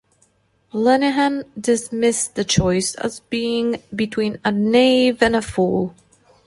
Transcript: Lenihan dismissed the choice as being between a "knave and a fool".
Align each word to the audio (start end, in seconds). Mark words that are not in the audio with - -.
Lenihan 0.73 1.43
dismissed 1.55 2.33
the 2.33 2.43
choice 2.43 2.95
as 2.95 3.19
being 3.19 3.83
between 3.95 4.39
a 4.43 4.51
"knave 4.51 5.21
and 5.21 5.35
a 5.35 5.43
fool". 5.43 5.93